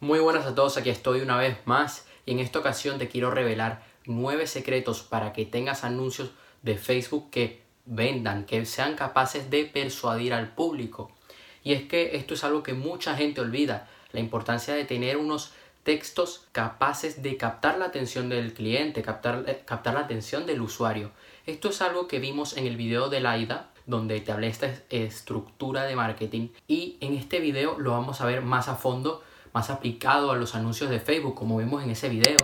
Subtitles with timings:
[0.00, 3.32] Muy buenas a todos, aquí estoy una vez más y en esta ocasión te quiero
[3.32, 6.30] revelar nueve secretos para que tengas anuncios
[6.62, 11.10] de Facebook que vendan, que sean capaces de persuadir al público.
[11.64, 15.50] Y es que esto es algo que mucha gente olvida, la importancia de tener unos
[15.82, 21.10] textos capaces de captar la atención del cliente, captar, eh, captar la atención del usuario.
[21.44, 25.82] Esto es algo que vimos en el video de Laida, donde te hablé esta estructura
[25.82, 30.30] de marketing y en este video lo vamos a ver más a fondo más aplicado
[30.30, 32.38] a los anuncios de Facebook, como vimos en ese video,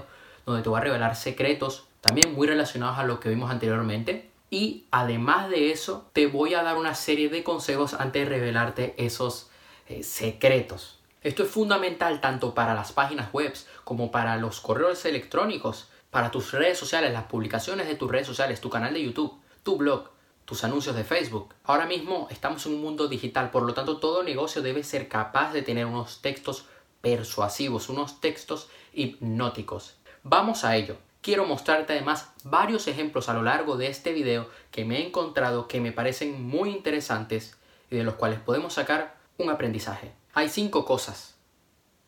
[0.46, 4.30] donde te voy a revelar secretos también muy relacionados a lo que vimos anteriormente.
[4.50, 8.94] Y además de eso, te voy a dar una serie de consejos antes de revelarte
[8.98, 9.48] esos
[9.88, 10.98] eh, secretos.
[11.22, 16.52] Esto es fundamental tanto para las páginas web como para los correos electrónicos, para tus
[16.52, 20.10] redes sociales, las publicaciones de tus redes sociales, tu canal de YouTube, tu blog,
[20.44, 21.54] tus anuncios de Facebook.
[21.64, 25.54] Ahora mismo estamos en un mundo digital, por lo tanto todo negocio debe ser capaz
[25.54, 26.66] de tener unos textos
[27.04, 29.96] persuasivos, unos textos hipnóticos.
[30.22, 30.96] Vamos a ello.
[31.20, 35.68] Quiero mostrarte además varios ejemplos a lo largo de este video que me he encontrado
[35.68, 37.58] que me parecen muy interesantes
[37.90, 40.12] y de los cuales podemos sacar un aprendizaje.
[40.32, 41.34] Hay cinco cosas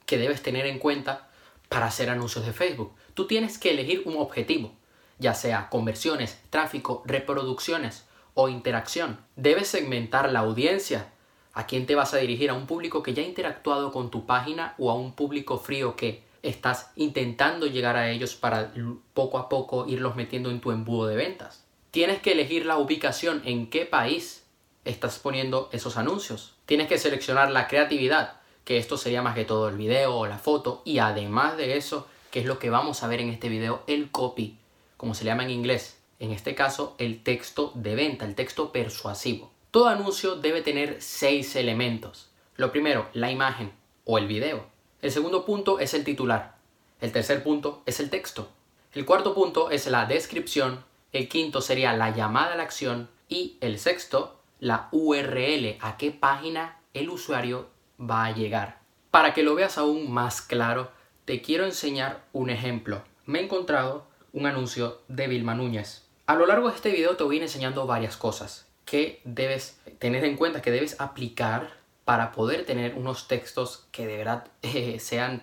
[0.06, 1.28] que debes tener en cuenta
[1.68, 2.94] para hacer anuncios de Facebook.
[3.12, 4.72] Tú tienes que elegir un objetivo,
[5.18, 9.20] ya sea conversiones, tráfico, reproducciones o interacción.
[9.36, 11.12] Debes segmentar la audiencia
[11.56, 12.50] ¿A quién te vas a dirigir?
[12.50, 15.96] ¿A un público que ya ha interactuado con tu página o a un público frío
[15.96, 18.74] que estás intentando llegar a ellos para
[19.14, 21.64] poco a poco irlos metiendo en tu embudo de ventas?
[21.92, 24.44] Tienes que elegir la ubicación, en qué país
[24.84, 26.56] estás poniendo esos anuncios.
[26.66, 28.34] Tienes que seleccionar la creatividad,
[28.66, 32.06] que esto sería más que todo el video o la foto, y además de eso,
[32.30, 34.58] que es lo que vamos a ver en este video, el copy,
[34.98, 35.96] como se llama en inglés.
[36.18, 39.55] En este caso, el texto de venta, el texto persuasivo.
[39.76, 42.30] Todo anuncio debe tener seis elementos.
[42.56, 43.74] Lo primero, la imagen
[44.06, 44.64] o el video.
[45.02, 46.56] El segundo punto es el titular.
[46.98, 48.48] El tercer punto es el texto.
[48.94, 50.82] El cuarto punto es la descripción.
[51.12, 53.10] El quinto sería la llamada a la acción.
[53.28, 57.68] Y el sexto, la URL, a qué página el usuario
[58.00, 58.80] va a llegar.
[59.10, 60.90] Para que lo veas aún más claro,
[61.26, 63.02] te quiero enseñar un ejemplo.
[63.26, 66.06] Me he encontrado un anuncio de Vilma Núñez.
[66.24, 70.38] A lo largo de este video te voy enseñando varias cosas que debes tener en
[70.38, 71.76] cuenta, que debes aplicar
[72.06, 75.42] para poder tener unos textos que de verdad eh, sean,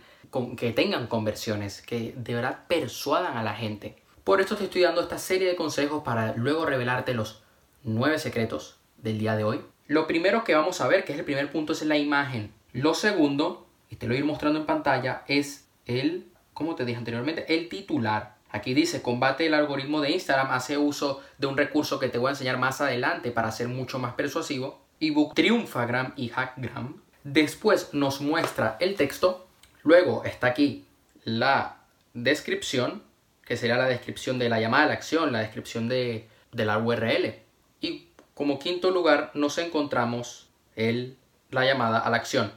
[0.58, 3.98] que tengan conversiones, que de verdad persuadan a la gente.
[4.24, 7.44] Por esto te estoy dando esta serie de consejos para luego revelarte los
[7.84, 9.62] nueve secretos del día de hoy.
[9.88, 12.54] Lo primero que vamos a ver, que es el primer punto, es la imagen.
[12.72, 16.86] Lo segundo, y te lo voy a ir mostrando en pantalla, es el, como te
[16.86, 18.33] dije anteriormente, el titular.
[18.54, 22.28] Aquí dice, combate el algoritmo de Instagram, hace uso de un recurso que te voy
[22.28, 24.80] a enseñar más adelante para ser mucho más persuasivo.
[25.00, 27.02] ebook Triunfagram y Hackgram.
[27.24, 29.48] Después nos muestra el texto.
[29.82, 30.86] Luego está aquí
[31.24, 31.78] la
[32.14, 33.02] descripción,
[33.44, 36.78] que será la descripción de la llamada a la acción, la descripción de, de la
[36.78, 37.34] URL.
[37.82, 41.18] Y como quinto lugar nos encontramos el,
[41.50, 42.52] la llamada a la acción.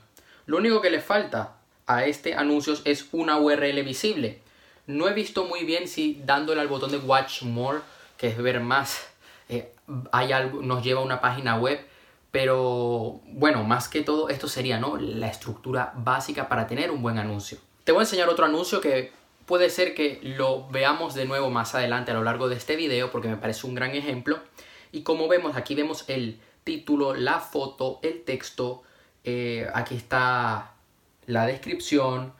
[0.44, 1.56] Lo único que le falta
[1.86, 4.42] a este anuncio es una URL visible.
[4.86, 7.80] No he visto muy bien si dándole al botón de Watch More,
[8.16, 9.08] que es ver más,
[9.48, 9.72] eh,
[10.12, 11.80] hay algo, nos lleva a una página web.
[12.30, 14.98] Pero bueno, más que todo esto sería ¿no?
[14.98, 17.58] la estructura básica para tener un buen anuncio.
[17.84, 19.12] Te voy a enseñar otro anuncio que
[19.47, 23.10] puede ser que lo veamos de nuevo más adelante a lo largo de este video
[23.10, 24.38] porque me parece un gran ejemplo.
[24.92, 28.82] Y como vemos, aquí vemos el título, la foto, el texto,
[29.24, 30.74] eh, aquí está
[31.26, 32.32] la descripción,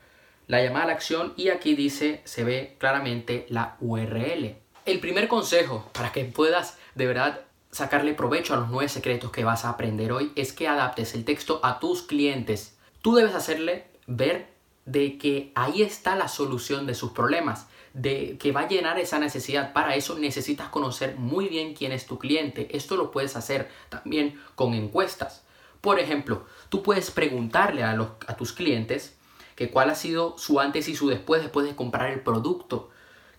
[0.47, 4.57] la llamada a la acción y aquí dice, se ve claramente la URL.
[4.85, 7.41] El primer consejo para que puedas de verdad
[7.71, 11.25] sacarle provecho a los nueve secretos que vas a aprender hoy es que adaptes el
[11.25, 12.79] texto a tus clientes.
[13.03, 14.49] Tú debes hacerle ver
[14.85, 19.19] de que ahí está la solución de sus problemas, de que va a llenar esa
[19.19, 19.73] necesidad.
[19.73, 22.69] Para eso necesitas conocer muy bien quién es tu cliente.
[22.77, 25.45] Esto lo puedes hacer también con encuestas.
[25.81, 29.16] Por ejemplo, tú puedes preguntarle a, los, a tus clientes
[29.57, 32.91] que cuál ha sido su antes y su después después de comprar el producto,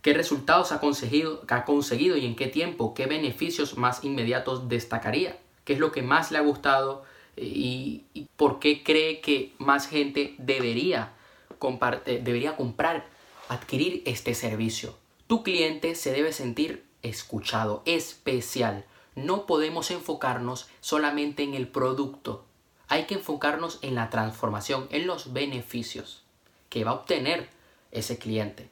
[0.01, 5.39] qué resultados ha conseguido, ha conseguido y en qué tiempo, qué beneficios más inmediatos destacaría,
[5.63, 7.03] qué es lo que más le ha gustado
[7.37, 11.13] eh, y, por qué cree que más gente debería,
[12.05, 13.05] eh, debería comprar,
[13.47, 14.95] adquirir este servicio.
[15.27, 18.85] Tu cliente se debe sentir escuchado, especial.
[19.15, 22.46] No podemos enfocarnos solamente en el producto,
[22.87, 26.23] hay que enfocarnos en la transformación, en los beneficios
[26.69, 27.49] que va a obtener
[27.91, 28.69] ese cliente.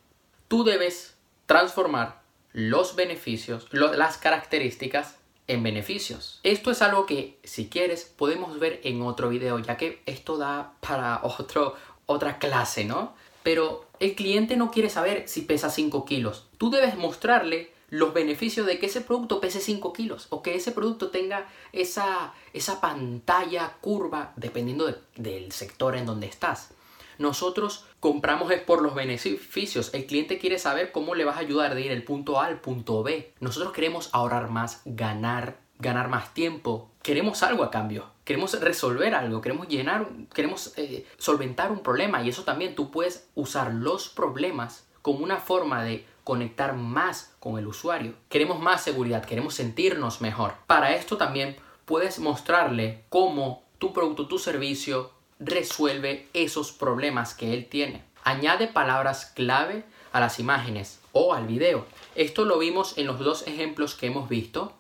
[0.48, 1.16] Tú debes
[1.46, 2.22] transformar
[2.54, 5.18] los beneficios, las características
[5.48, 6.40] en beneficios.
[6.44, 10.74] Esto es algo que si quieres podemos ver en otro video, ya que esto da
[10.80, 11.76] para otro,
[12.06, 13.14] otra clase, ¿no?
[13.44, 16.48] Pero el cliente no quiere saber si pesa 5 kilos.
[16.58, 20.74] Tú debes mostrarle los beneficios de que ese producto pese 5 kilos o que ese
[20.74, 26.72] producto tenga esa, esa pantalla curva dependiendo del sector en donde estás.
[27.18, 29.94] Nosotros compramos es por los beneficios.
[29.94, 32.60] El cliente quiere saber cómo le vas a ayudar de ir del punto A al
[32.60, 33.34] punto B.
[33.40, 36.92] Nosotros queremos ahorrar más, ganar, ganar más tiempo.
[37.02, 38.10] Queremos algo a cambio.
[38.26, 39.40] Queremos resolver algo.
[39.40, 42.22] Queremos llenar, queremos eh, solventar un problema.
[42.22, 47.60] Y eso también tú puedes usar los problemas como una forma de conectar más con
[47.60, 48.16] el usuario.
[48.30, 50.56] Queremos más seguridad, queremos sentirnos mejor.
[50.66, 51.56] Para esto también
[51.86, 58.04] puedes mostrarle cómo tu producto, tu servicio resuelve esos problemas que él tiene.
[58.24, 61.86] Añade palabras clave a las imágenes o al video.
[62.16, 64.74] Esto lo vimos en los dos ejemplos que hemos visto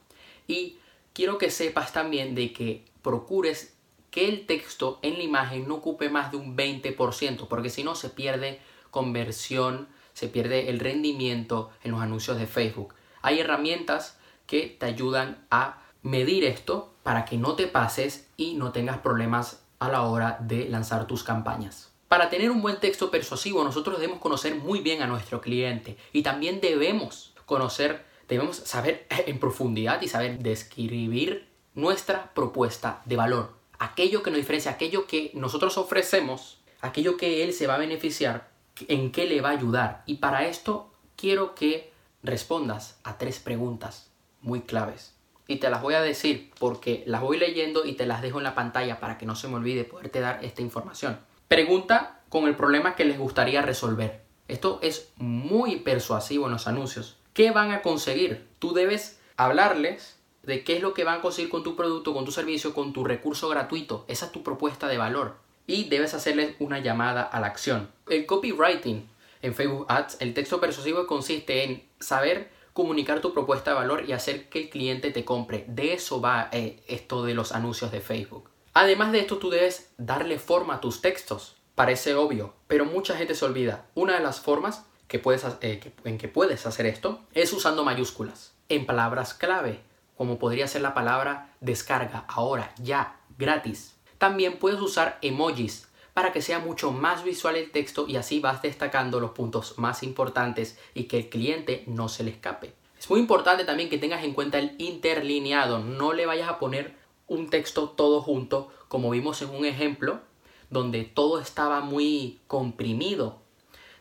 [0.47, 0.79] y
[1.13, 3.75] quiero que sepas también de que procures
[4.09, 7.93] que el texto en la imagen no ocupe más de un 20% porque si no
[7.93, 12.95] se pierde conversión, se pierde el rendimiento en los anuncios de Facebook.
[13.21, 14.17] Hay herramientas
[14.47, 19.61] que te ayudan a medir esto para que no te pases y no tengas problemas
[19.79, 21.91] a la hora de lanzar tus campañas.
[22.07, 26.23] Para tener un buen texto persuasivo nosotros debemos conocer muy bien a nuestro cliente y
[26.23, 33.53] también debemos conocer, debemos saber en profundidad y saber describir nuestra propuesta de valor.
[33.79, 38.54] Aquello que nos diferencia, aquello que nosotros ofrecemos, aquello que él se va a beneficiar,
[38.87, 40.03] en qué le va a ayudar.
[40.05, 41.91] Y para esto quiero que
[42.23, 44.11] respondas a tres preguntas
[44.41, 45.15] muy claves
[45.47, 48.43] y te las voy a decir porque las voy leyendo y te las dejo en
[48.43, 51.19] la pantalla para que no se me olvide poderte dar esta información.
[51.47, 54.23] Pregunta con el problema que les gustaría resolver.
[54.47, 57.17] Esto es muy persuasivo en los anuncios.
[57.33, 58.47] ¿Qué van a conseguir?
[58.59, 62.25] Tú debes hablarles de qué es lo que van a conseguir con tu producto, con
[62.25, 64.05] tu servicio, con tu recurso gratuito.
[64.07, 65.37] Esa es tu propuesta de valor.
[65.67, 67.89] Y debes hacerles una llamada a la acción.
[68.07, 69.09] El copywriting
[69.41, 74.11] en Facebook Ads, el texto persuasivo consiste en saber comunicar tu propuesta de valor y
[74.11, 75.65] hacer que el cliente te compre.
[75.67, 78.49] De eso va eh, esto de los anuncios de Facebook.
[78.73, 81.55] Además de esto, tú debes darle forma a tus textos.
[81.75, 83.85] Parece obvio, pero mucha gente se olvida.
[83.95, 89.33] Una de las formas eh, en que puedes hacer esto es usando mayúsculas en palabras
[89.33, 89.79] clave,
[90.17, 93.94] como podría ser la palabra descarga, ahora, ya, gratis.
[94.17, 98.61] También puedes usar emojis para que sea mucho más visual el texto y así vas
[98.61, 102.73] destacando los puntos más importantes y que el cliente no se le escape.
[102.97, 106.95] Es muy importante también que tengas en cuenta el interlineado, no le vayas a poner
[107.27, 110.21] un texto todo junto como vimos en un ejemplo
[110.69, 113.41] donde todo estaba muy comprimido.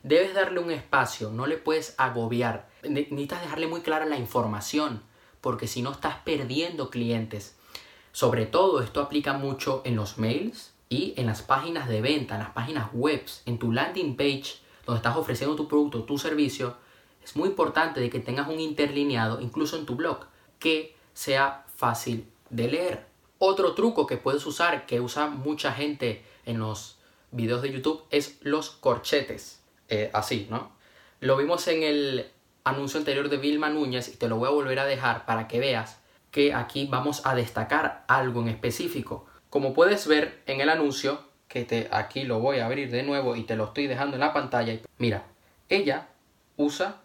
[0.02, 2.68] Debes darle un espacio, no le puedes agobiar.
[2.82, 5.02] Necesitas dejarle muy clara la información,
[5.40, 7.56] porque si no estás perdiendo clientes.
[8.14, 12.40] Sobre todo esto aplica mucho en los mails, y en las páginas de venta, en
[12.42, 16.76] las páginas web, en tu landing page, donde estás ofreciendo tu producto, tu servicio,
[17.24, 20.26] es muy importante de que tengas un interlineado, incluso en tu blog,
[20.60, 23.06] que sea fácil de leer.
[23.38, 26.98] Otro truco que puedes usar, que usa mucha gente en los
[27.32, 29.60] videos de YouTube, es los corchetes.
[29.88, 30.70] Eh, así, ¿no?
[31.18, 32.30] Lo vimos en el
[32.62, 35.58] anuncio anterior de Vilma Núñez y te lo voy a volver a dejar para que
[35.58, 35.98] veas
[36.34, 39.24] que aquí vamos a destacar algo en específico.
[39.50, 43.36] Como puedes ver en el anuncio, que te, aquí lo voy a abrir de nuevo
[43.36, 45.28] y te lo estoy dejando en la pantalla, mira,
[45.68, 46.08] ella
[46.56, 46.96] usa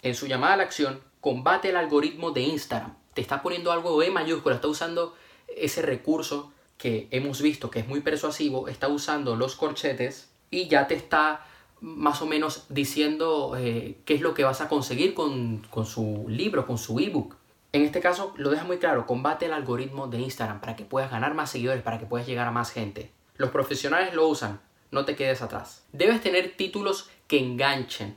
[0.00, 2.96] en su llamada a la acción, combate el algoritmo de Instagram.
[3.12, 5.14] Te está poniendo algo de mayúscula, está usando
[5.46, 10.86] ese recurso que hemos visto que es muy persuasivo, está usando los corchetes y ya
[10.86, 11.44] te está
[11.82, 16.24] más o menos diciendo eh, qué es lo que vas a conseguir con, con su
[16.28, 17.39] libro, con su ebook.
[17.72, 21.10] En este caso lo deja muy claro, combate el algoritmo de Instagram para que puedas
[21.10, 23.12] ganar más seguidores, para que puedas llegar a más gente.
[23.36, 24.60] Los profesionales lo usan,
[24.90, 25.84] no te quedes atrás.
[25.92, 28.16] Debes tener títulos que enganchen,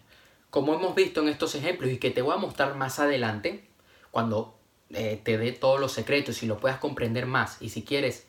[0.50, 3.70] como hemos visto en estos ejemplos y que te voy a mostrar más adelante,
[4.10, 4.58] cuando
[4.90, 7.62] eh, te dé todos los secretos y lo puedas comprender más.
[7.62, 8.28] Y si quieres,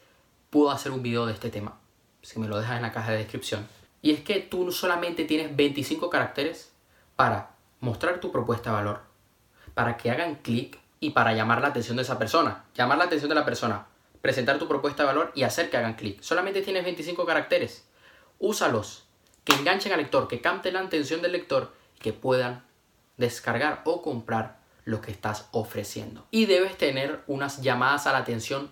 [0.50, 1.80] puedo hacer un video de este tema,
[2.20, 3.66] si me lo dejas en la caja de descripción.
[4.02, 6.72] Y es que tú solamente tienes 25 caracteres
[7.16, 9.00] para mostrar tu propuesta de valor,
[9.72, 12.64] para que hagan clic y para llamar la atención de esa persona.
[12.74, 13.88] Llamar la atención de la persona,
[14.22, 16.22] presentar tu propuesta de valor y hacer que hagan clic.
[16.22, 17.86] Solamente tienes 25 caracteres.
[18.38, 19.04] Úsalos,
[19.44, 22.64] que enganchen al lector, que capten la atención del lector y que puedan
[23.18, 26.26] descargar o comprar lo que estás ofreciendo.
[26.30, 28.70] Y debes tener unas llamadas a la atención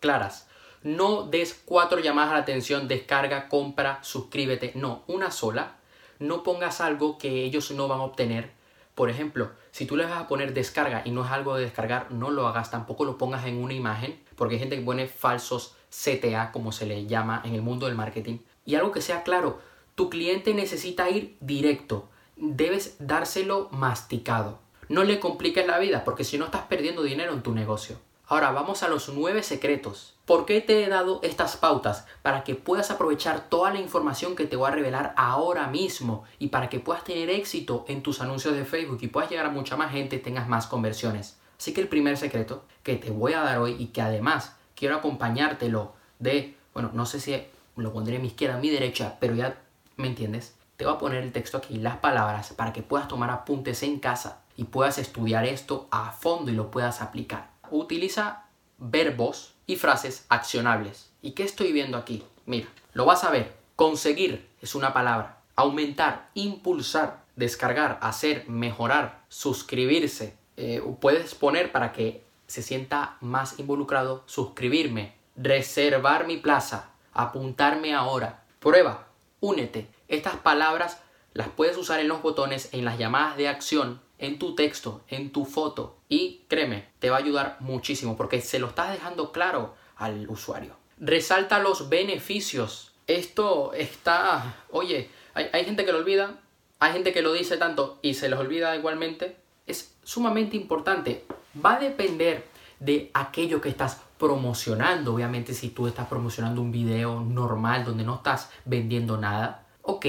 [0.00, 0.48] claras.
[0.82, 4.72] No des cuatro llamadas a la atención, descarga, compra, suscríbete.
[4.76, 5.76] No, una sola.
[6.20, 8.55] No pongas algo que ellos no van a obtener
[8.96, 12.10] por ejemplo, si tú le vas a poner descarga y no es algo de descargar,
[12.12, 15.76] no lo hagas, tampoco lo pongas en una imagen, porque hay gente que pone falsos
[15.90, 18.38] CTA, como se le llama en el mundo del marketing.
[18.64, 19.60] Y algo que sea claro,
[19.96, 22.08] Tu cliente necesita ir directo.
[22.36, 24.60] Debes dárselo masticado.
[24.88, 27.96] No le compliques la vida porque si no estás perdiendo dinero en tu negocio.
[28.28, 30.16] Ahora vamos a los nueve secretos.
[30.24, 32.06] ¿Por qué te he dado estas pautas?
[32.22, 36.48] Para que puedas aprovechar toda la información que te voy a revelar ahora mismo y
[36.48, 39.76] para que puedas tener éxito en tus anuncios de Facebook y puedas llegar a mucha
[39.76, 41.38] más gente y tengas más conversiones.
[41.56, 44.96] Así que el primer secreto que te voy a dar hoy y que además quiero
[44.96, 47.40] acompañártelo de, bueno, no sé si
[47.76, 49.62] lo pondré a mi izquierda, a mi derecha, pero ya
[49.94, 50.56] me entiendes.
[50.76, 54.00] Te voy a poner el texto aquí, las palabras, para que puedas tomar apuntes en
[54.00, 58.44] casa y puedas estudiar esto a fondo y lo puedas aplicar utiliza
[58.78, 61.10] verbos y frases accionables.
[61.22, 62.24] ¿Y qué estoy viendo aquí?
[62.44, 63.54] Mira, lo vas a ver.
[63.74, 65.42] Conseguir es una palabra.
[65.54, 70.36] Aumentar, impulsar, descargar, hacer, mejorar, suscribirse.
[70.56, 78.44] Eh, puedes poner para que se sienta más involucrado, suscribirme, reservar mi plaza, apuntarme ahora.
[78.60, 79.08] Prueba,
[79.40, 79.88] únete.
[80.08, 81.00] Estas palabras
[81.32, 85.30] las puedes usar en los botones, en las llamadas de acción en tu texto, en
[85.30, 89.74] tu foto y créeme, te va a ayudar muchísimo porque se lo estás dejando claro
[89.96, 90.74] al usuario.
[90.98, 92.92] Resalta los beneficios.
[93.06, 96.40] Esto está, oye, hay, gente que lo olvida,
[96.78, 99.36] hay gente que lo dice tanto y se los olvida igualmente.
[99.66, 101.24] Es sumamente importante.
[101.64, 102.46] Va a depender
[102.80, 105.14] de aquello que estás promocionando.
[105.14, 110.06] Obviamente si tú estás promocionando un video normal donde no estás vendiendo nada, ok,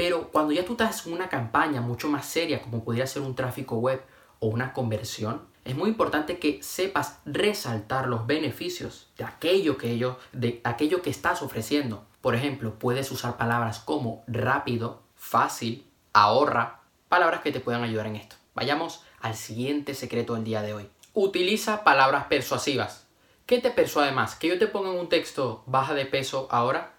[0.00, 3.34] pero cuando ya tú estás en una campaña mucho más seria, como podría ser un
[3.34, 4.02] tráfico web
[4.38, 10.16] o una conversión, es muy importante que sepas resaltar los beneficios de aquello que ellos,
[10.32, 12.06] de aquello que estás ofreciendo.
[12.22, 16.80] Por ejemplo, puedes usar palabras como rápido, fácil, ahorra,
[17.10, 18.36] palabras que te puedan ayudar en esto.
[18.54, 20.88] Vayamos al siguiente secreto del día de hoy.
[21.12, 23.06] Utiliza palabras persuasivas.
[23.44, 24.34] ¿Qué te persuade más?
[24.34, 26.94] ¿Que yo te ponga en un texto baja de peso ahora?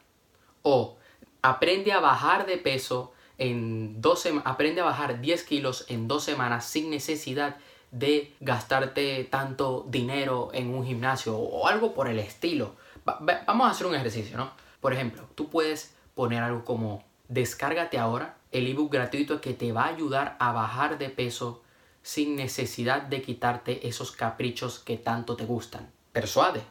[0.61, 0.99] ¿O
[1.41, 6.65] aprende a bajar de peso en dos aprende a bajar 10 kilos en dos semanas
[6.65, 7.57] sin necesidad
[7.89, 12.75] de gastarte tanto dinero en un gimnasio o algo por el estilo.
[13.03, 14.51] vamos a hacer un ejercicio, ¿no?
[14.79, 19.85] Por ejemplo, tú puedes poner algo como descárgate ahora el ebook gratuito que te va
[19.85, 21.63] a ayudar a bajar de peso
[22.03, 25.89] sin necesidad de quitarte esos caprichos que tanto te gustan.
[26.11, 26.61] Persuade.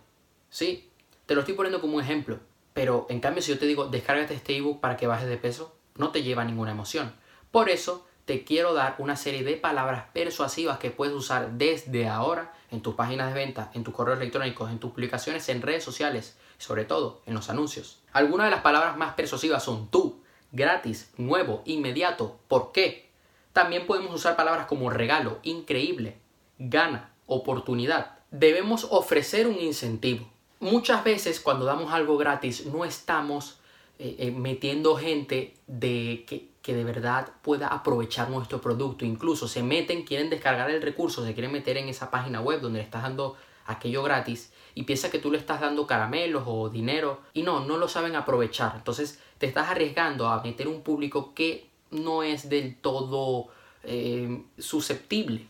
[0.50, 0.88] Sí,
[1.26, 2.38] te lo estoy poniendo como un ejemplo.
[2.72, 5.74] Pero en cambio, si yo te digo, descárgate este ebook para que bajes de peso,
[5.96, 7.12] no te lleva ninguna emoción.
[7.50, 12.54] Por eso te quiero dar una serie de palabras persuasivas que puedes usar desde ahora
[12.70, 16.36] en tus páginas de venta, en tus correos electrónicos, en tus publicaciones, en redes sociales,
[16.58, 18.00] sobre todo en los anuncios.
[18.12, 20.22] Algunas de las palabras más persuasivas son tú,
[20.52, 23.10] gratis, nuevo, inmediato, ¿por qué?
[23.52, 26.18] También podemos usar palabras como regalo, increíble,
[26.58, 28.18] gana, oportunidad.
[28.30, 33.58] Debemos ofrecer un incentivo muchas veces cuando damos algo gratis no estamos
[33.98, 39.04] eh, eh, metiendo gente de que, que, de verdad pueda aprovechar nuestro producto.
[39.04, 42.78] Incluso se meten, quieren descargar el recurso, se quieren meter en esa página web donde
[42.78, 43.36] le estás dando
[43.66, 47.76] aquello gratis y piensa que tú le estás dando caramelos o dinero y no, no
[47.76, 48.72] lo saben aprovechar.
[48.76, 53.48] Entonces te estás arriesgando a meter un público que no es del todo
[53.82, 55.46] eh, susceptible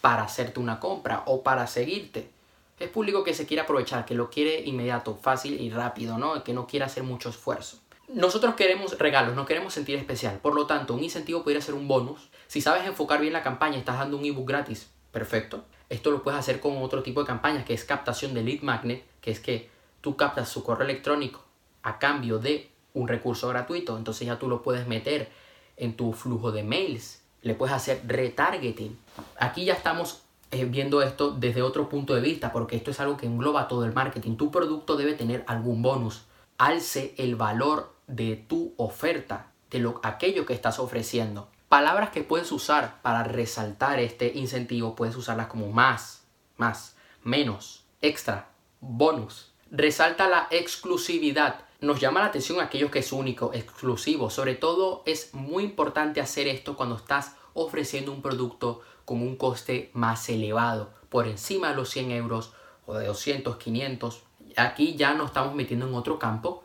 [0.00, 2.35] para hacerte una compra o para seguirte.
[2.78, 6.44] Es público que se quiere aprovechar, que lo quiere inmediato, fácil y rápido, ¿no?
[6.44, 7.78] Que no quiere hacer mucho esfuerzo.
[8.08, 10.38] Nosotros queremos regalos, no queremos sentir especial.
[10.38, 12.28] Por lo tanto, un incentivo podría ser un bonus.
[12.46, 15.64] Si sabes enfocar bien la campaña, estás dando un ebook gratis, perfecto.
[15.88, 19.04] Esto lo puedes hacer con otro tipo de campañas, que es captación de lead magnet,
[19.20, 21.44] que es que tú captas su correo electrónico
[21.82, 23.96] a cambio de un recurso gratuito.
[23.96, 25.30] Entonces ya tú lo puedes meter
[25.76, 27.22] en tu flujo de mails.
[27.42, 28.98] Le puedes hacer retargeting.
[29.38, 33.26] Aquí ya estamos viendo esto desde otro punto de vista, porque esto es algo que
[33.26, 34.36] engloba todo el marketing.
[34.36, 36.22] Tu producto debe tener algún bonus.
[36.58, 41.48] Alce el valor de tu oferta, de lo, aquello que estás ofreciendo.
[41.68, 46.22] Palabras que puedes usar para resaltar este incentivo, puedes usarlas como más,
[46.56, 48.48] más, menos, extra,
[48.80, 49.52] bonus.
[49.70, 51.60] Resalta la exclusividad.
[51.80, 54.30] Nos llama la atención aquello que es único, exclusivo.
[54.30, 59.90] Sobre todo es muy importante hacer esto cuando estás ofreciendo un producto con un coste
[59.94, 62.52] más elevado, por encima de los 100 euros
[62.84, 64.22] o de 200, 500.
[64.56, 66.62] Aquí ya nos estamos metiendo en otro campo,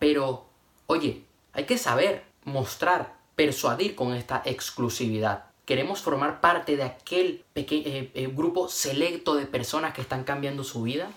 [0.00, 0.46] pero
[0.86, 1.22] oye,
[1.52, 5.44] hay que saber mostrar, persuadir con esta exclusividad.
[5.64, 10.64] Queremos formar parte de aquel pequeño, eh, eh, grupo selecto de personas que están cambiando
[10.64, 11.10] su vida,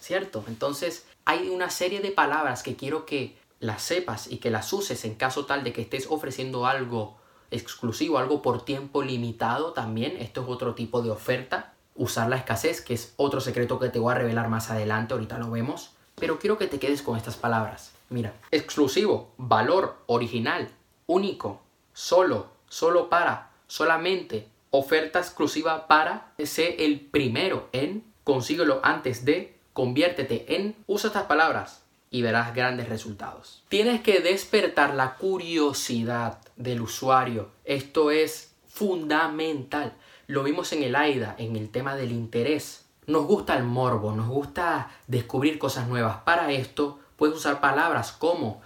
[0.00, 0.44] ¿cierto?
[0.48, 5.04] Entonces hay una serie de palabras que quiero que las sepas y que las uses
[5.04, 7.19] en caso tal de que estés ofreciendo algo
[7.50, 10.16] exclusivo, algo por tiempo limitado también.
[10.18, 11.74] Esto es otro tipo de oferta.
[11.94, 15.38] Usar la escasez, que es otro secreto que te voy a revelar más adelante, ahorita
[15.38, 15.92] lo vemos.
[16.16, 17.92] Pero quiero que te quedes con estas palabras.
[18.08, 20.68] Mira, exclusivo, valor, original,
[21.06, 21.60] único,
[21.92, 30.56] solo, solo para, solamente, oferta exclusiva para, sé el primero en, consíguelo antes de, conviértete
[30.56, 33.62] en, usa estas palabras y verás grandes resultados.
[33.68, 37.50] Tienes que despertar la curiosidad del usuario.
[37.64, 39.94] Esto es fundamental.
[40.26, 42.86] Lo vimos en el AIDA, en el tema del interés.
[43.06, 46.18] Nos gusta el morbo, nos gusta descubrir cosas nuevas.
[46.24, 48.60] Para esto puedes usar palabras como,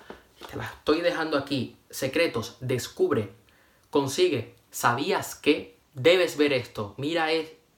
[0.50, 3.32] te las estoy dejando aquí, secretos, descubre,
[3.90, 7.28] consigue, sabías que, debes ver esto, mira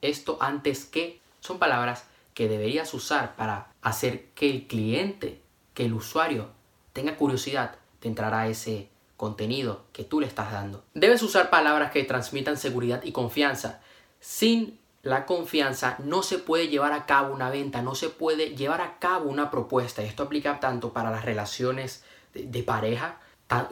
[0.00, 1.20] esto antes que.
[1.40, 2.04] Son palabras
[2.34, 5.40] que deberías usar para hacer que el cliente,
[5.76, 6.48] que el usuario
[6.94, 10.82] tenga curiosidad de entrar a ese contenido que tú le estás dando.
[10.94, 13.80] Debes usar palabras que transmitan seguridad y confianza.
[14.18, 18.80] Sin la confianza no se puede llevar a cabo una venta, no se puede llevar
[18.80, 20.02] a cabo una propuesta.
[20.02, 22.02] Esto aplica tanto para las relaciones
[22.32, 23.20] de, pareja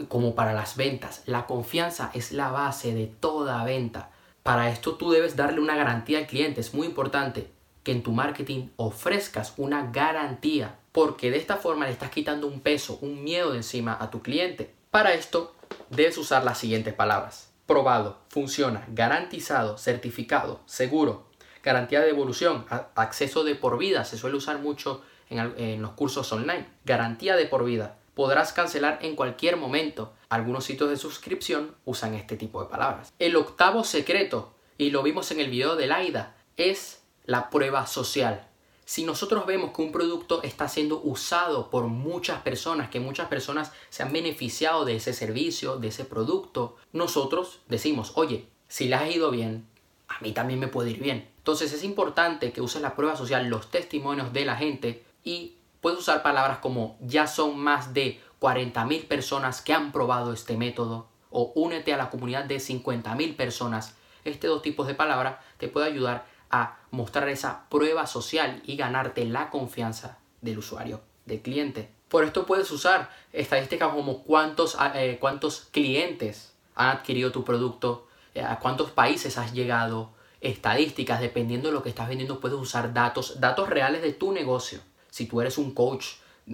[0.09, 1.23] como para las ventas.
[1.25, 4.11] La confianza es la base de toda venta.
[4.43, 6.61] Para esto tú debes darle una garantía al cliente.
[6.61, 7.54] Es muy importante
[7.85, 12.61] que en tu marketing ofrezcas una garantía porque de esta forma le estás quitando un
[12.61, 14.73] peso, un miedo de encima a tu cliente.
[14.91, 15.55] Para esto
[15.91, 21.27] debes usar las siguientes palabras probado, funciona, garantizado, certificado, seguro,
[21.63, 26.67] garantía de evolución, acceso de por vida, se suele usar mucho en, los cursos online,
[26.85, 30.13] garantía de por vida, podrás cancelar en cualquier momento.
[30.29, 33.13] Algunos sitios de suscripción usan este tipo de palabras.
[33.19, 38.49] El octavo secreto, y lo vimos en el video del AIDA, es la prueba social
[38.85, 43.73] si nosotros vemos que un producto está siendo usado por muchas personas, que muchas personas
[43.89, 49.09] se han beneficiado de ese servicio, de ese producto, nosotros decimos, oye, si le ha
[49.09, 49.67] ido bien,
[50.09, 51.31] a mí también me puede ir bien.
[51.39, 55.99] Entonces es importante que uses la prueba social, los testimonios de la gente y puedes
[55.99, 61.53] usar palabras como ya son más de 40.000 personas que han probado este método o
[61.55, 63.97] únete a la comunidad de 50.000 personas.
[64.25, 69.25] Este dos tipos de palabras te puede ayudar a mostrar esa prueba social y ganarte
[69.25, 71.91] la confianza del usuario, del cliente.
[72.09, 78.43] Por esto puedes usar estadísticas como cuántos, eh, cuántos clientes han adquirido tu producto, eh,
[78.43, 83.41] a cuántos países has llegado, estadísticas, dependiendo de lo que estás vendiendo, puedes usar datos,
[83.41, 84.81] datos reales de tu negocio.
[85.11, 86.07] Si tú eres un coach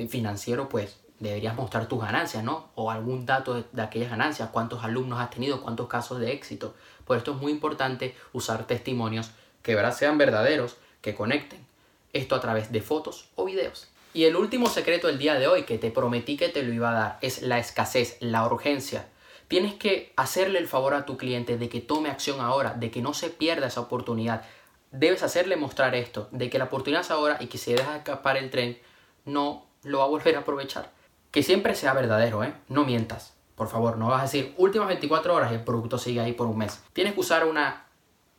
[0.09, 2.71] financiero, pues deberías mostrar tus ganancias, ¿no?
[2.77, 6.75] O algún dato de, de, aquellas ganancias, cuántos alumnos has tenido, cuántos casos de éxito.
[7.05, 11.65] Por esto es muy importante usar testimonios que verás sean verdaderos, que conecten.
[12.13, 13.89] Esto a través de fotos o videos.
[14.13, 16.91] Y el último secreto del día de hoy que te prometí que te lo iba
[16.91, 19.07] a dar es la escasez, la urgencia.
[19.47, 23.03] Tienes que hacerle el favor a tu cliente de que tome acción ahora, de que
[23.03, 24.43] no se pierda esa oportunidad.
[24.91, 28.37] Debes hacerle mostrar esto, de que la oportunidad es ahora y que si deja escapar
[28.37, 28.79] el tren,
[29.25, 30.91] no lo va a volver a aprovechar.
[31.31, 32.53] Que siempre sea verdadero, ¿eh?
[32.69, 33.35] No mientas.
[33.55, 36.47] Por favor, no vas a decir últimas 24 horas y el producto sigue ahí por
[36.47, 36.83] un mes.
[36.93, 37.85] Tienes que usar una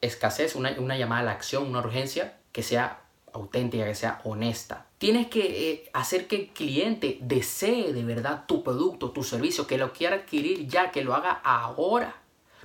[0.02, 3.02] escasez, una, llamada a la acción, una urgencia que sea
[3.34, 4.88] auténtica, que sea honesta.
[4.98, 9.78] Tienes que eh, hacer que el cliente desee de verdad tu producto, tu servicio, que
[9.78, 12.16] lo quiera adquirir ya, que lo haga ahora.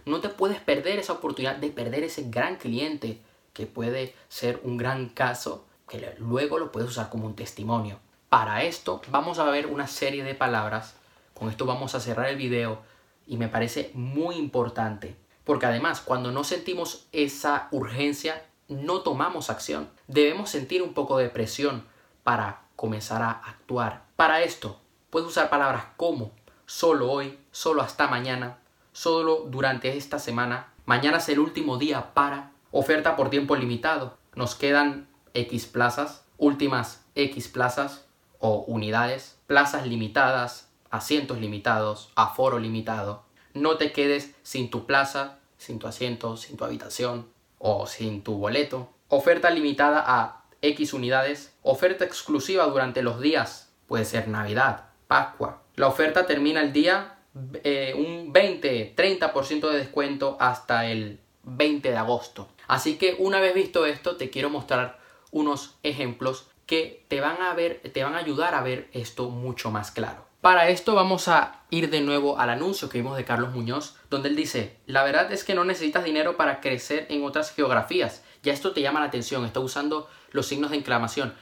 [0.05, 3.21] No te puedes perder esa oportunidad de perder ese gran cliente
[3.53, 8.01] que puede ser un gran caso, que luego lo puedes usar como un testimonio.
[8.29, 10.97] Para esto vamos a ver una serie de palabras.
[11.33, 12.83] Con esto vamos a cerrar el video
[13.27, 19.89] y me parece muy importante porque además, cuando no sentimos esa urgencia, no tomamos acción.
[20.09, 21.85] Debemos sentir un poco de presión
[22.25, 24.03] para comenzar a actuar.
[24.17, 26.33] Para esto, puedes usar palabras como
[26.67, 28.59] solo hoy, solo hasta mañana,
[28.93, 34.19] solo durante esta semana, mañana es el último día para, oferta por tiempo limitado.
[34.35, 38.05] Nos quedan X plazas, últimas X plazas
[38.41, 43.26] o unidades, plazas limitadas, asientos limitados, aforo limitado,
[43.57, 48.37] no te quedes sin tu plaza, sin tu asiento, sin tu habitación o sin tu
[48.39, 48.91] boleto.
[49.09, 51.55] Oferta limitada a X unidades.
[51.63, 53.73] Oferta exclusiva durante los días.
[53.87, 55.63] Puede ser Navidad, Pascua.
[55.77, 57.19] La oferta termina el día
[57.65, 62.49] eh, un 20, 30% de descuento hasta el 20 de agosto.
[62.67, 64.99] Así que una vez visto esto, te quiero mostrar
[65.31, 69.71] unos ejemplos que te van a ver, te van a ayudar a ver esto mucho
[69.71, 70.26] más claro.
[70.47, 74.29] Para esto vamos a ir de nuevo al anuncio que vimos de Carlos Muñoz, donde
[74.29, 78.23] él dice, la verdad es que no necesitas dinero para crecer en otras geografías.
[78.45, 81.35] Ya esto te llama la atención, está usando los signos de inclamación.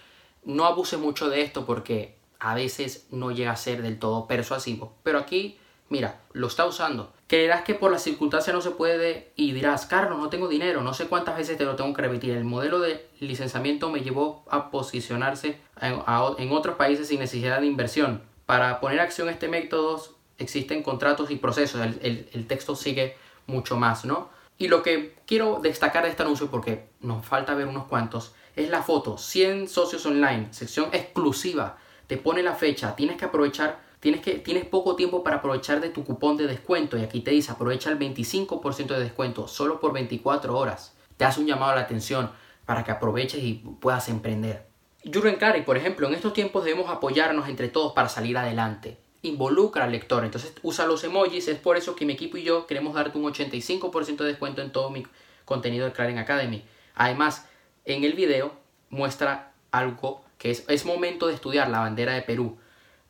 [0.43, 4.97] No abuse mucho de esto porque a veces no llega a ser del todo persuasivo.
[5.03, 5.59] Pero aquí,
[5.91, 7.13] mira, lo está usando.
[7.27, 10.95] Creerás que por las circunstancias no se puede y dirás, Carlos, no tengo dinero, no
[10.95, 12.31] sé cuántas veces te lo tengo que repetir.
[12.31, 18.33] El modelo de licenciamiento me llevó a posicionarse en otros países sin necesidad de inversión
[18.47, 20.03] para poner acción este método
[20.39, 24.31] existen contratos y procesos, el, el texto sigue mucho más, ¿no?
[24.57, 28.71] Y lo que quiero destacar de este anuncio, porque nos falta ver unos cuantos, es
[28.71, 29.19] la foto.
[29.19, 31.77] 100 socios online, sección exclusiva.
[32.07, 35.89] Te pone la fecha, tienes que aprovechar, tienes, que, tienes poco tiempo para aprovechar de
[35.89, 36.97] tu cupón de descuento.
[36.97, 40.95] Y aquí te dice, aprovecha el 25% de descuento solo por 24 horas.
[41.17, 42.31] Te hace un llamado a la atención
[42.65, 44.69] para que aproveches y puedas emprender.
[45.13, 49.85] Jurgen Clary, por ejemplo, en estos tiempos debemos apoyarnos entre todos para salir adelante involucra
[49.85, 50.25] al lector.
[50.25, 51.49] Entonces usa los emojis.
[51.49, 54.71] Es por eso que mi equipo y yo queremos darte un 85% de descuento en
[54.71, 55.07] todo mi
[55.45, 56.65] contenido de Claren Academy.
[56.95, 57.49] Además,
[57.85, 58.53] en el video
[58.91, 62.59] muestra algo que es, es momento de estudiar la bandera de Perú.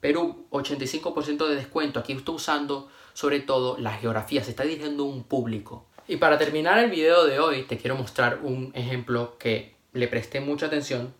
[0.01, 2.01] Perú, 85% de descuento.
[2.01, 4.45] Aquí estoy usando sobre todo la geografía.
[4.45, 5.87] Se está dirigiendo un público.
[6.07, 10.41] Y para terminar el video de hoy, te quiero mostrar un ejemplo que le presté
[10.41, 11.15] mucha atención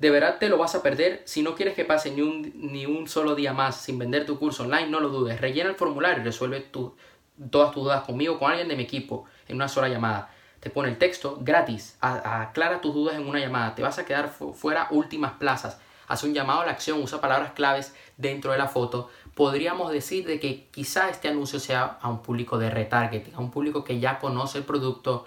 [0.00, 1.22] de verdad te lo vas a perder.
[1.26, 4.38] Si no quieres que pase ni un, ni un solo día más sin vender tu
[4.38, 5.38] curso online, no lo dudes.
[5.38, 9.56] Rellena el formulario y resuelve todas tus dudas conmigo, con alguien de mi equipo, en
[9.56, 10.30] una sola llamada.
[10.58, 13.74] Te pone el texto gratis, aclara tus dudas en una llamada.
[13.74, 15.78] Te vas a quedar fuera últimas plazas.
[16.08, 19.10] Hace un llamado a la acción, usa palabras claves dentro de la foto.
[19.34, 23.50] Podríamos decir de que quizá este anuncio sea a un público de retargeting, a un
[23.50, 25.26] público que ya conoce el producto,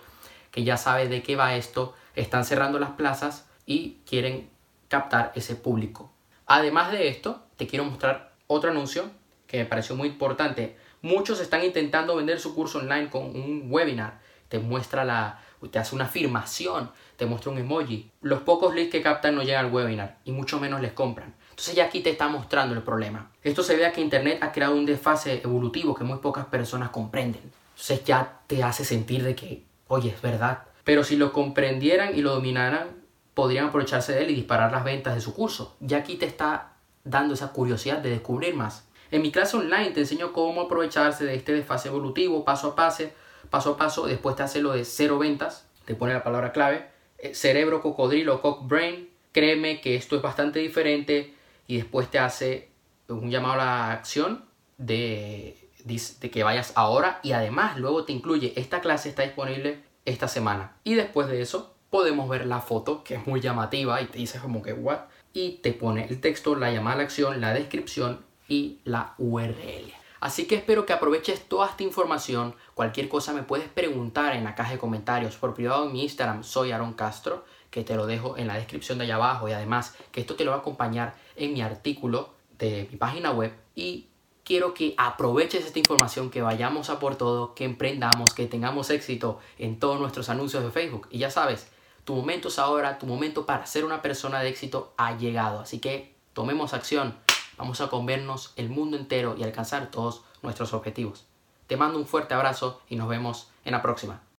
[0.49, 4.49] que ya sabe de qué va esto, están cerrando las plazas y quieren
[4.93, 6.11] captar ese público.
[6.45, 9.09] Además de esto, te quiero mostrar otro anuncio
[9.47, 10.77] que me pareció muy importante.
[11.01, 14.19] Muchos están intentando vender su curso online con un webinar.
[14.49, 15.39] Te muestra la,
[15.71, 18.11] te hace una afirmación, te muestra un emoji.
[18.21, 21.33] Los pocos leads que captan no llegan al webinar y mucho menos les compran.
[21.49, 23.31] Entonces ya aquí te está mostrando el problema.
[23.41, 27.51] Esto se ve que Internet ha creado un desfase evolutivo que muy pocas personas comprenden.
[27.71, 30.65] Entonces ya te hace sentir de que, oye, es verdad.
[30.83, 33.02] Pero si lo comprendieran y lo dominaran,
[33.33, 35.75] podrían aprovecharse de él y disparar las ventas de su curso.
[35.79, 38.87] Ya aquí te está dando esa curiosidad de descubrir más.
[39.11, 43.09] En mi clase online te enseño cómo aprovecharse de este desfase evolutivo paso a paso,
[43.49, 46.87] paso a paso, después te hace lo de cero ventas, te pone la palabra clave,
[47.19, 51.33] eh, cerebro, cocodrilo, cock brain, créeme que esto es bastante diferente.
[51.67, 52.69] Y después te hace
[53.07, 54.45] un llamado a la acción
[54.77, 57.19] de, de que vayas ahora.
[57.23, 60.75] Y además luego te incluye esta clase está disponible esta semana.
[60.83, 64.39] Y después de eso podemos ver la foto que es muy llamativa y te dice
[64.39, 65.01] como que what
[65.31, 69.93] y te pone el texto, la llamada a la acción, la descripción y la URL.
[70.19, 72.55] Así que espero que aproveches toda esta información.
[72.73, 76.43] Cualquier cosa me puedes preguntar en la caja de comentarios por privado en mi Instagram,
[76.43, 79.95] soy Aaron Castro, que te lo dejo en la descripción de allá abajo y además
[80.11, 84.07] que esto te lo va a acompañar en mi artículo de mi página web y
[84.43, 89.39] quiero que aproveches esta información, que vayamos a por todo, que emprendamos, que tengamos éxito
[89.59, 91.07] en todos nuestros anuncios de Facebook.
[91.11, 91.71] Y ya sabes,
[92.05, 95.59] tu momento es ahora, tu momento para ser una persona de éxito ha llegado.
[95.59, 97.15] Así que tomemos acción.
[97.57, 101.25] Vamos a comernos el mundo entero y alcanzar todos nuestros objetivos.
[101.67, 104.23] Te mando un fuerte abrazo y nos vemos en la próxima.